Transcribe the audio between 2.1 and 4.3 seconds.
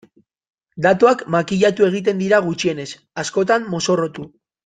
dira gutxienez, askotan mozorrotu.